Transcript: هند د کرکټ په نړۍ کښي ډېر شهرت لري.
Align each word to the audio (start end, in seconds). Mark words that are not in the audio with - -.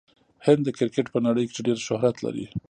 هند 0.45 0.61
د 0.65 0.69
کرکټ 0.77 1.05
په 1.13 1.19
نړۍ 1.27 1.45
کښي 1.49 1.61
ډېر 1.67 1.77
شهرت 1.87 2.15
لري. 2.25 2.45